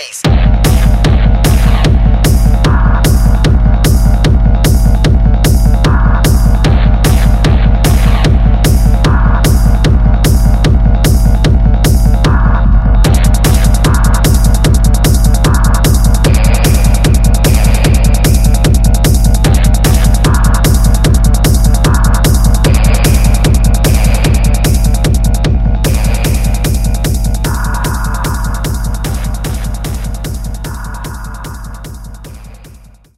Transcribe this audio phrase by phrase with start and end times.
[0.00, 1.19] space.